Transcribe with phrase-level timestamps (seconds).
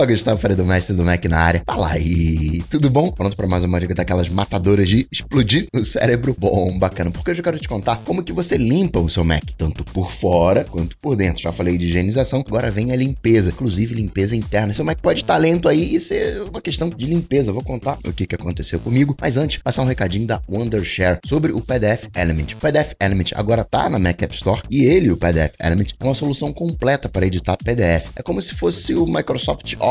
[0.00, 1.62] Opa, Gustavo Freire do Mestre do Mac na área.
[1.66, 3.12] Fala aí, tudo bom?
[3.12, 6.34] Pronto para mais uma dica daquelas matadoras de explodir o cérebro?
[6.38, 9.42] Bom, bacana, porque hoje eu quero te contar como que você limpa o seu Mac,
[9.58, 11.42] tanto por fora quanto por dentro.
[11.42, 14.72] Já falei de higienização, agora vem a limpeza, inclusive limpeza interna.
[14.72, 17.52] Seu Mac pode estar lento aí e ser uma questão de limpeza.
[17.52, 21.52] Vou contar o que, que aconteceu comigo, mas antes, passar um recadinho da Wondershare sobre
[21.52, 22.54] o PDF Element.
[22.54, 26.04] O PDF Element agora tá na Mac App Store e ele, o PDF Element, é
[26.04, 28.12] uma solução completa para editar PDF.
[28.16, 29.89] É como se fosse o Microsoft Office,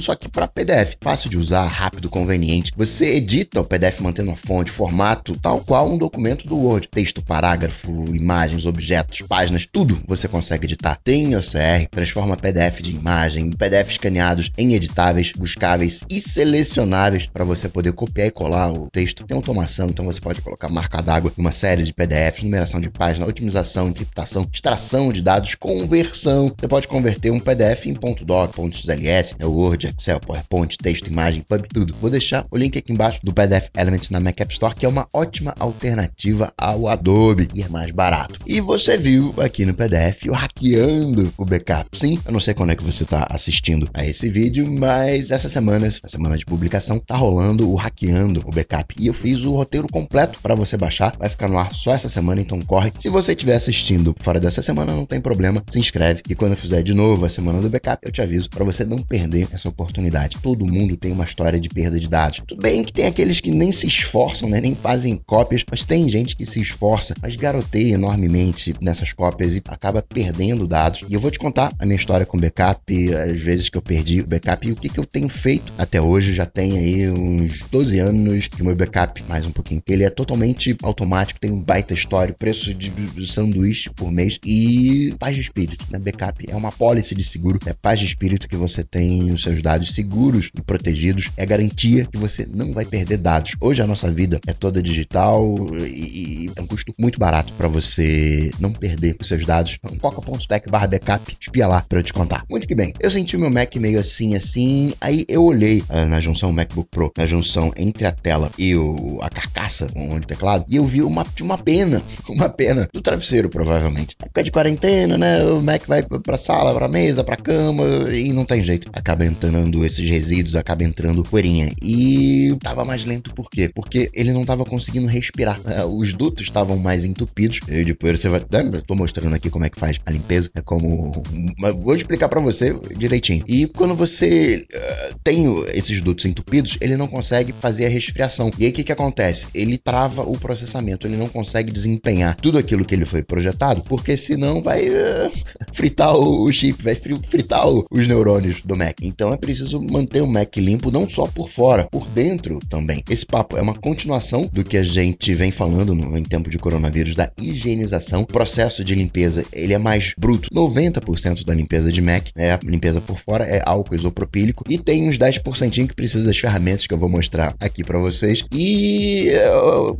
[0.00, 0.96] só que para PDF.
[1.00, 2.72] Fácil de usar, rápido, conveniente.
[2.76, 6.88] Você edita o PDF mantendo a fonte, formato, tal qual um documento do Word.
[6.88, 10.98] Texto, parágrafo, imagens, objetos, páginas, tudo você consegue editar.
[11.02, 17.68] Tem OCR, transforma PDF de imagem, PDF escaneados em editáveis, buscáveis e selecionáveis para você
[17.68, 19.24] poder copiar e colar o texto.
[19.24, 22.90] Tem automação, então você pode colocar marca d'água em uma série de PDFs, numeração de
[22.90, 26.52] página, otimização, encriptação, extração de dados, conversão.
[26.56, 27.94] Você pode converter um PDF em
[28.24, 31.94] .doc, .xls, é Word, Excel, PowerPoint, texto, imagem, pub, tudo.
[32.00, 34.88] Vou deixar o link aqui embaixo do PDF Elements na Mac App Store, que é
[34.88, 38.40] uma ótima alternativa ao Adobe e é mais barato.
[38.46, 41.88] E você viu aqui no PDF o hackeando o backup.
[41.92, 45.48] Sim, eu não sei quando é que você está assistindo a esse vídeo, mas essa
[45.48, 48.94] semana, a semana de publicação, tá rolando o hackeando o backup.
[48.98, 51.16] E eu fiz o roteiro completo para você baixar.
[51.18, 52.92] Vai ficar no ar só essa semana, então corre.
[52.98, 56.56] Se você estiver assistindo fora dessa semana, não tem problema, se inscreve e quando eu
[56.56, 59.68] fizer de novo a semana do backup, eu te aviso para você não perder essa
[59.68, 60.38] oportunidade.
[60.42, 62.42] Todo mundo tem uma história de perda de dados.
[62.46, 66.08] Tudo bem que tem aqueles que nem se esforçam, né, nem fazem cópias, mas tem
[66.08, 71.04] gente que se esforça, mas garoteia enormemente nessas cópias e acaba perdendo dados.
[71.08, 74.20] E eu vou te contar a minha história com backup, as vezes que eu perdi
[74.20, 76.34] o backup e o que, que eu tenho feito até hoje.
[76.34, 80.10] Já tem aí uns 12 anos que o meu backup, mais um pouquinho, ele é
[80.10, 82.92] totalmente automático, tem um baita histórico, preço de
[83.26, 85.98] sanduíche por mês e paz de espírito, né?
[85.98, 89.62] Backup é uma pólice de seguro, é paz de espírito que você tem os seus
[89.62, 93.52] dados seguros e protegidos, é garantia que você não vai perder dados.
[93.60, 97.68] Hoje a nossa vida é toda digital e, e é um custo muito barato para
[97.68, 99.78] você não perder os seus dados.
[100.00, 102.44] Coca.tech barra backup, espia lá para eu te contar.
[102.50, 106.06] Muito que bem, eu senti o meu Mac meio assim, assim, aí eu olhei uh,
[106.08, 110.26] na junção MacBook Pro, na junção entre a tela e o, a carcaça, onde o
[110.26, 114.16] teclado, e eu vi uma, uma pena, uma pena do travesseiro, provavelmente.
[114.20, 115.44] Época de quarentena, né?
[115.44, 118.88] O Mac vai pra sala, pra mesa, pra cama, e não tem jeito.
[119.06, 121.70] Acaba entrando esses resíduos, acaba entrando poeirinha.
[121.80, 123.70] E tava mais lento por quê?
[123.72, 125.60] Porque ele não tava conseguindo respirar.
[125.86, 127.60] Os dutos estavam mais entupidos.
[127.68, 128.44] E de poeira você vai.
[128.50, 130.50] Eu tô mostrando aqui como é que faz a limpeza.
[130.56, 131.22] É como.
[131.56, 133.44] Mas vou explicar para você direitinho.
[133.46, 138.50] E quando você uh, tem esses dutos entupidos, ele não consegue fazer a resfriação.
[138.58, 139.46] E aí o que, que acontece?
[139.54, 144.16] Ele trava o processamento, ele não consegue desempenhar tudo aquilo que ele foi projetado, porque
[144.16, 145.30] senão vai uh,
[145.72, 148.95] fritar o chip, vai fritar os neurônios do Mac.
[149.02, 153.02] Então é preciso manter o Mac limpo não só por fora, por dentro também.
[153.08, 156.58] Esse papo é uma continuação do que a gente vem falando no, em tempo de
[156.58, 158.22] coronavírus da higienização.
[158.22, 160.48] O processo de limpeza, ele é mais bruto.
[160.50, 165.08] 90% da limpeza de Mac é a limpeza por fora, é álcool isopropílico e tem
[165.08, 168.44] uns 10% que precisa das ferramentas que eu vou mostrar aqui para vocês.
[168.52, 169.30] E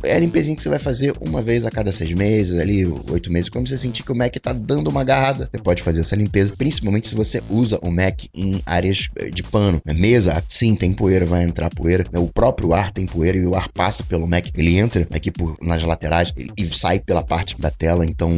[0.03, 3.31] é a limpezinha que você vai fazer uma vez a cada seis meses, ali, oito
[3.31, 3.49] meses.
[3.49, 6.53] Quando você sentir que o Mac tá dando uma agarrada, você pode fazer essa limpeza,
[6.57, 9.81] principalmente se você usa o Mac em áreas eh, de pano.
[9.85, 12.05] Na mesa, sim, tem poeira, vai entrar poeira.
[12.15, 14.47] O próprio ar tem poeira e o ar passa pelo Mac.
[14.55, 18.31] Ele entra aqui por, nas laterais e sai pela parte da tela, então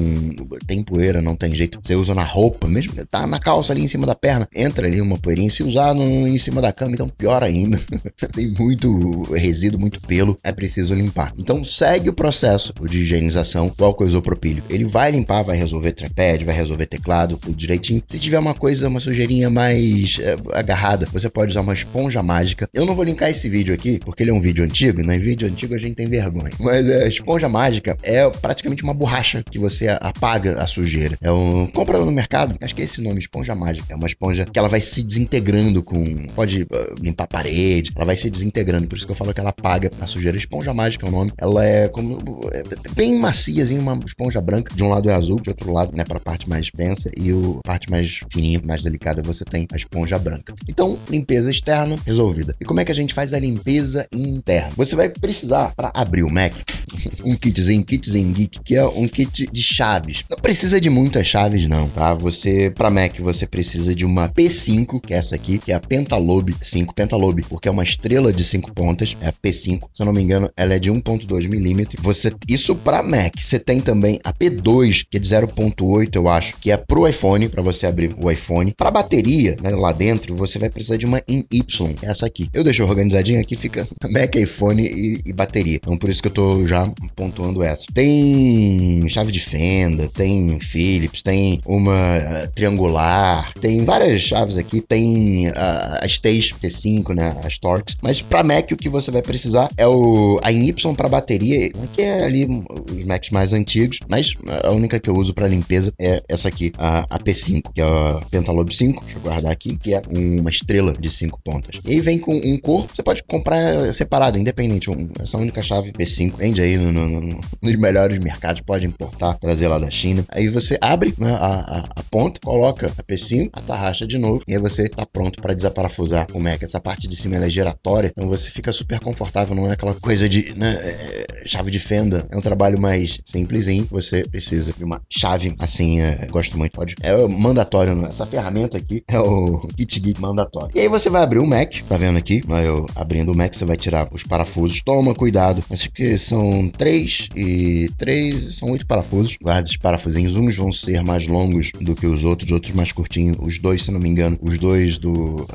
[0.65, 1.79] tem poeira, não tem jeito.
[1.83, 5.01] Você usa na roupa, mesmo tá na calça ali em cima da perna, entra ali
[5.01, 5.49] uma poeirinha.
[5.49, 7.79] Se usar no, em cima da cama, então pior ainda.
[8.33, 11.33] tem muito resíduo, muito pelo, é preciso limpar.
[11.37, 14.67] Então segue o processo de higienização do álcool isopropílico.
[14.69, 18.01] Ele vai limpar, vai resolver triped, vai resolver teclado, tudo direitinho.
[18.07, 22.67] Se tiver uma coisa, uma sujeirinha mais é, agarrada, você pode usar uma esponja mágica.
[22.73, 25.19] Eu não vou linkar esse vídeo aqui, porque ele é um vídeo antigo, e no
[25.19, 26.51] vídeo antigo a gente tem vergonha.
[26.59, 31.17] Mas a esponja mágica é praticamente uma borracha que você apaga a sujeira.
[31.21, 31.67] É um...
[31.67, 33.85] Compra no mercado, acho que é esse nome, esponja mágica.
[33.89, 36.27] É uma esponja que ela vai se desintegrando com...
[36.35, 36.67] Pode uh,
[37.01, 39.91] limpar a parede, ela vai se desintegrando, por isso que eu falo que ela apaga
[39.99, 40.37] a sujeira.
[40.37, 41.31] Esponja mágica é o nome.
[41.37, 42.19] Ela é como...
[42.51, 44.73] É bem maciazinha, uma esponja branca.
[44.75, 47.31] De um lado é azul, de outro lado, né, para a parte mais densa e
[47.31, 50.53] a parte mais fininha, mais delicada, você tem a esponja branca.
[50.67, 52.55] Então, limpeza externa resolvida.
[52.59, 54.71] E como é que a gente faz a limpeza interna?
[54.75, 56.53] Você vai precisar, para abrir o Mac,
[57.23, 60.23] um kitzinho, kitzinho geek, que é um kit de chaves.
[60.29, 62.13] Não precisa de muitas chaves não, tá?
[62.13, 65.79] Você, para Mac, você precisa de uma P5, que é essa aqui, que é a
[65.79, 69.89] Pentalobe 5, Pentalobe, porque é uma estrela de 5 pontas, é a P5.
[69.93, 72.01] Se eu não me engano, ela é de 1.2 milímetros.
[72.01, 73.33] Você, isso para Mac.
[73.37, 77.49] Você tem também a P2, que é de 0.8, eu acho, que é pro iPhone,
[77.49, 78.73] para você abrir o iPhone.
[78.75, 82.49] Para bateria, né, lá dentro, você vai precisar de uma in Y, essa aqui.
[82.53, 85.75] Eu deixo organizadinho aqui, fica Mac, iPhone e, e bateria.
[85.75, 87.85] Então por isso que eu tô já pontuando essa.
[87.93, 95.47] Tem chave de fenda, tem Philips, tem uma uh, triangular, tem várias chaves aqui, tem
[95.47, 95.53] uh,
[96.01, 97.95] as T's T5, né, as Torx.
[98.01, 102.01] Mas para Mac o que você vai precisar é o a Y para bateria, que
[102.01, 104.33] é ali os Macs mais antigos, mas
[104.63, 107.83] a única que eu uso para limpeza é essa aqui, a, a P5, que é
[107.83, 109.03] a Pentalobe 5.
[109.03, 111.79] Deixa eu guardar aqui, que é uma estrela de 5 pontas.
[111.85, 114.89] E vem com um corpo, você pode comprar separado, independente.
[114.89, 119.35] Um, essa única chave P5 vende aí no, no, no, nos melhores mercados, pode importar,
[119.35, 120.25] trazer lá da China.
[120.29, 124.53] Aí você abre né, a, a, a, ponta, coloca a P5, atarracha de novo e
[124.53, 126.61] aí você tá pronto para desaparafusar o Mac.
[126.61, 130.27] Essa parte de cima é giratória, então você fica super confortável, não é aquela coisa
[130.27, 132.27] de né, é, chave de fenda.
[132.31, 133.87] É um trabalho mais simplesinho.
[133.91, 136.95] Você precisa de uma chave assim, é, gosto muito, pode.
[137.01, 138.09] É mandatório, né?
[138.09, 140.71] essa ferramenta aqui é o Kit Geek mandatório.
[140.75, 142.41] E aí você vai abrir o Mac, tá vendo aqui?
[142.65, 144.81] Eu abrindo o Mac, você vai tirar os parafusos.
[144.83, 145.63] Toma cuidado.
[145.69, 149.37] Acho que são três e três, são oito parafusos.
[149.41, 150.35] Guarda esses parafusinhos.
[150.35, 153.37] Uns vão ser mais longos do que os outros, outros mais curtinhos.
[153.41, 155.47] Os dois, se não me engano, os dois do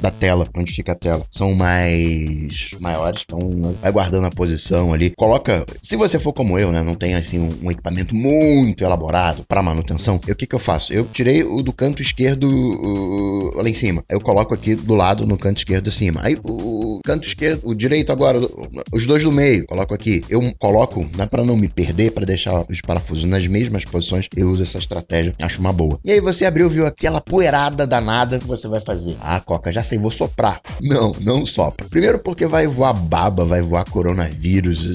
[0.00, 3.22] da tela, onde fica a tela, são mais maiores.
[3.24, 5.09] Então vai guardando a posição ali.
[5.16, 9.44] Coloca, se você for como eu, né, não tem assim um, um equipamento muito elaborado
[9.46, 10.92] para manutenção, o que que eu faço?
[10.92, 12.48] Eu tirei o do canto esquerdo
[13.54, 14.04] lá em cima.
[14.08, 16.20] Eu coloco aqui do lado no canto esquerdo acima.
[16.22, 18.38] Aí o canto esquerdo, o direito agora,
[18.92, 20.22] os dois do meio, coloco aqui.
[20.28, 24.26] Eu coloco, não é para não me perder, para deixar os parafusos nas mesmas posições,
[24.36, 25.98] eu uso essa estratégia, acho uma boa.
[26.04, 29.16] E aí você abriu, viu aquela poeirada danada que você vai fazer.
[29.20, 30.60] Ah, Coca, já sei, vou soprar.
[30.80, 31.86] Não, não sopra.
[31.88, 34.89] Primeiro porque vai voar baba, vai voar coronavírus,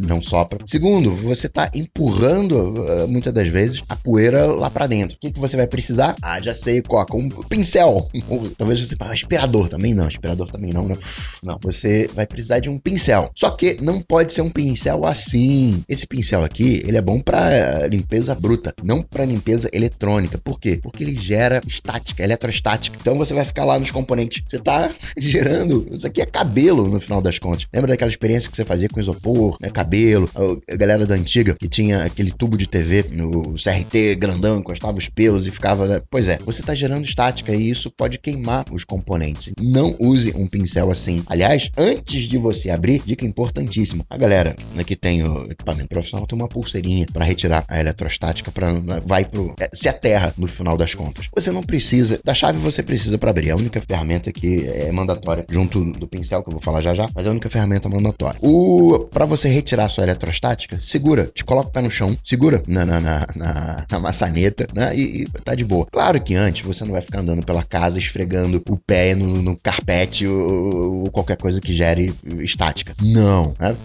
[0.00, 0.58] não sopra.
[0.66, 5.16] Segundo, você tá empurrando ah, muitas das vezes a poeira lá para dentro.
[5.16, 6.16] O que, que você vai precisar?
[6.22, 8.08] Ah, já sei, Coca, um pincel.
[8.56, 8.94] Talvez você.
[9.00, 10.98] Ah, aspirador também não, aspirador também não, não.
[11.42, 13.30] Não, você vai precisar de um pincel.
[13.34, 15.82] Só que não pode ser um pincel assim.
[15.88, 20.38] Esse pincel aqui, ele é bom para limpeza bruta, não para limpeza eletrônica.
[20.38, 20.78] Por quê?
[20.82, 22.96] Porque ele gera estática, eletrostática.
[23.00, 24.42] Então você vai ficar lá nos componentes.
[24.46, 25.86] Você tá gerando.
[25.90, 27.66] Isso aqui é cabelo no final das contas.
[27.72, 29.70] Lembra daquela experiência que você fazia com isopor, né?
[29.70, 30.28] Cabelo.
[30.70, 35.08] A galera da antiga que tinha aquele tubo de TV no CRT grandão, encostava os
[35.08, 35.86] pelos e ficava.
[35.86, 36.02] Né?
[36.10, 39.52] Pois é, você tá gerando estática e isso pode queimar os componentes.
[39.60, 41.22] Não use um pincel assim.
[41.26, 44.04] Aliás, antes de você abrir, dica importantíssima.
[44.10, 48.50] A galera né, que tem o equipamento profissional tem uma pulseirinha para retirar a eletrostática
[48.50, 51.28] para né, vai pro é, se aterra no final das contas.
[51.34, 53.48] Você não precisa da chave, você precisa para abrir.
[53.48, 56.94] É a única ferramenta que é mandatória junto do pincel que eu vou falar já
[56.94, 58.38] já, mas é a única ferramenta mandatória.
[58.42, 62.84] O você retirar a sua eletrostática, segura, te coloca o pé no chão, segura na,
[62.84, 64.96] na, na, na, na maçaneta, né?
[64.96, 65.86] E, e, tá de boa.
[65.86, 69.56] Claro que antes você não vai ficar andando pela casa esfregando o pé no, no
[69.56, 72.94] carpete ou, ou, qualquer coisa que gere estática.
[73.02, 73.54] Não.
[73.58, 73.76] Né?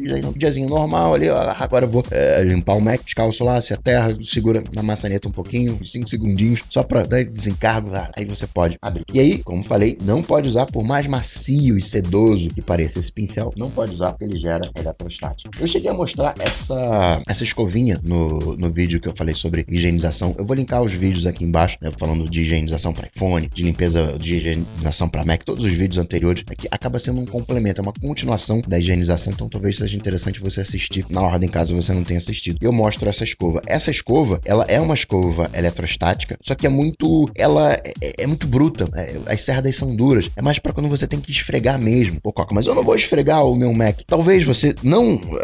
[0.00, 3.76] Um diazinho normal ali, agora eu vou é, limpar o Mac, descalço lá, se a
[3.76, 8.76] terra, segura na maçaneta um pouquinho, 5 segundinhos, só pra dar desencargo, aí você pode
[8.80, 9.04] abrir.
[9.12, 13.12] E aí, como falei, não pode usar por mais macio e sedoso que pareça esse
[13.12, 15.50] pincel, não pode usar porque ele gera eletrostática.
[15.58, 20.34] Eu cheguei a mostrar essa, essa escovinha no, no vídeo que eu falei sobre higienização.
[20.38, 24.16] Eu vou linkar os vídeos aqui embaixo, né, falando de higienização para iPhone, de limpeza
[24.18, 27.92] de higienização para Mac, todos os vídeos anteriores, aqui acaba sendo um complemento, é uma
[27.92, 32.18] continuação da higienização, então talvez seja interessante você assistir na ordem caso você não tenha
[32.18, 32.58] assistido.
[32.60, 33.60] Eu mostro essa escova.
[33.66, 38.46] Essa escova, ela é uma escova eletrostática, só que é muito, ela é, é muito
[38.46, 38.88] bruta.
[38.94, 40.30] É, as cerdas são duras.
[40.36, 42.20] É mais para quando você tem que esfregar mesmo.
[42.20, 44.00] Pô, Coca, mas eu não vou esfregar o meu Mac.
[44.06, 45.40] Talvez você não uh,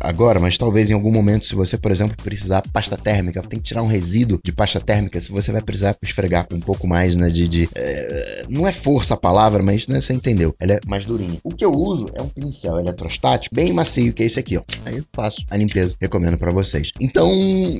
[0.00, 3.66] agora, mas talvez em algum momento, se você, por exemplo, precisar pasta térmica, tem que
[3.66, 7.28] tirar um resíduo de pasta térmica, se você vai precisar esfregar um pouco mais, né,
[7.28, 10.54] de, de uh, não é força a palavra, mas né, você entendeu.
[10.58, 11.38] Ela é mais durinha.
[11.42, 14.62] O que eu uso é um pincel eletrostático bem macio, que é esse aqui, ó.
[14.86, 16.92] Aí eu faço a limpeza, recomendo para vocês.
[17.00, 17.28] Então,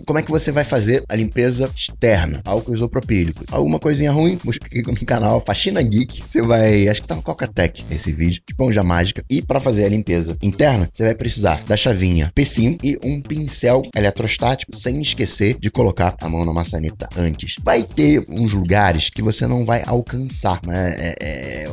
[0.05, 2.41] como é que você vai fazer a limpeza externa?
[2.45, 3.45] Álcool isopropílico.
[3.49, 4.37] Alguma coisinha ruim?
[4.43, 6.25] Busca aqui no canal Faxina Geek.
[6.29, 9.23] Você vai, acho que tá no Coca-Tech esse vídeo, esponja mágica.
[9.31, 13.83] E para fazer a limpeza interna, você vai precisar da chavinha P5 e um pincel
[13.95, 17.55] eletrostático, sem esquecer de colocar a mão na maçaneta antes.
[17.63, 20.97] Vai ter uns lugares que você não vai alcançar, né?
[20.99, 21.69] É, é,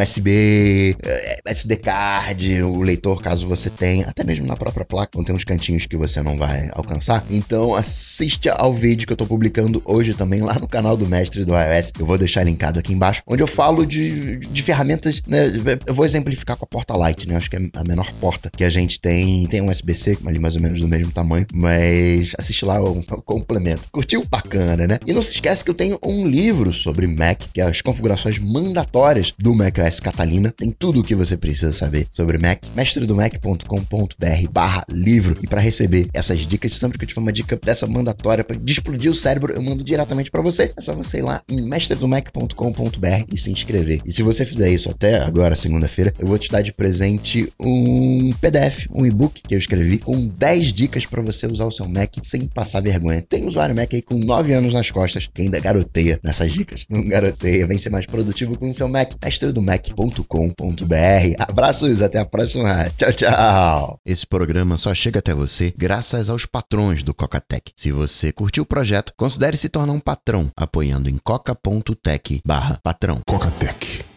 [0.00, 5.24] USB, é, SD card, o leitor caso você tenha, até mesmo na própria placa, vão
[5.24, 7.24] ter uns cantinhos que você não vai alcançar.
[7.30, 11.42] Então assiste ao vídeo que eu tô publicando hoje também lá no canal do Mestre
[11.42, 11.92] do iOS.
[11.98, 15.50] Eu vou deixar linkado aqui embaixo, onde eu falo de, de ferramentas, né?
[15.86, 17.32] Eu vou exemplificar com a porta Light, né?
[17.32, 19.46] Eu acho que é a menor porta que a gente tem.
[19.46, 23.22] Tem um USB-C, ali mais ou menos do mesmo tamanho, mas assiste lá o, o
[23.22, 23.88] complemento.
[23.90, 24.22] Curtiu?
[24.30, 24.98] Bacana, né?
[25.06, 28.38] E não se esquece que eu tenho um livro sobre Mac, que é as configurações
[28.38, 30.50] mandatórias do macOS Catalina.
[30.50, 32.64] Tem tudo o que você precisa saber sobre Mac.
[33.14, 35.38] mestredomac.com.br barra livro.
[35.42, 39.10] E para receber essas dicas, sempre que eu tiver uma dica dessa mandatória para explodir
[39.10, 40.72] o cérebro, eu mando diretamente para você.
[40.76, 44.00] É só você ir lá em mestredomac.com.br e se inscrever.
[44.04, 48.32] E se você fizer isso até agora, segunda-feira, eu vou te dar de presente um
[48.40, 52.14] PDF, um e-book que eu escrevi com 10 dicas para você usar o seu Mac
[52.22, 53.22] sem passar vergonha.
[53.22, 56.84] Tem usuário Mac aí com 9 anos nas costas que ainda garoteia nessas dicas.
[56.88, 59.12] Não garoteia, vem ser mais produtivo com o seu Mac.
[59.22, 61.34] mestredomac.com.br.
[61.38, 62.90] Abraços, até a próxima.
[62.96, 63.98] Tchau, tchau.
[64.04, 67.72] Esse programa só chega até você graças aos patrões do Cocatec.
[67.76, 73.20] Se você curtiu o projeto, considere se tornar um patrão apoiando em coca.tech barra patrão.
[73.26, 74.13] Cocatec